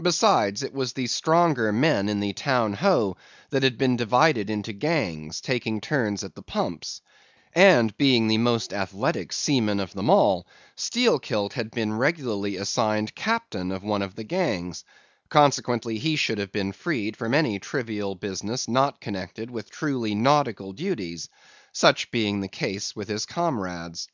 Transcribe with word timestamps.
Besides, 0.00 0.62
it 0.62 0.72
was 0.72 0.94
the 0.94 1.06
stronger 1.06 1.70
men 1.70 2.08
in 2.08 2.20
the 2.20 2.32
Town 2.32 2.72
Ho 2.72 3.18
that 3.50 3.62
had 3.62 3.76
been 3.76 3.94
divided 3.94 4.48
into 4.48 4.72
gangs, 4.72 5.42
taking 5.42 5.82
turns 5.82 6.24
at 6.24 6.34
the 6.34 6.40
pumps; 6.40 7.02
and 7.52 7.94
being 7.98 8.26
the 8.26 8.38
most 8.38 8.72
athletic 8.72 9.34
seaman 9.34 9.78
of 9.78 9.92
them 9.92 10.08
all, 10.08 10.46
Steelkilt 10.76 11.52
had 11.52 11.70
been 11.72 11.92
regularly 11.92 12.56
assigned 12.56 13.14
captain 13.14 13.70
of 13.70 13.82
one 13.82 14.00
of 14.00 14.14
the 14.14 14.24
gangs; 14.24 14.82
consequently 15.28 15.98
he 15.98 16.16
should 16.16 16.38
have 16.38 16.52
been 16.52 16.72
freed 16.72 17.14
from 17.14 17.34
any 17.34 17.58
trivial 17.58 18.14
business 18.14 18.66
not 18.66 18.98
connected 18.98 19.50
with 19.50 19.70
truly 19.70 20.14
nautical 20.14 20.72
duties, 20.72 21.28
such 21.70 22.10
being 22.10 22.40
the 22.40 22.48
case 22.48 22.96
with 22.96 23.08
his 23.08 23.26
comrades. 23.26 24.08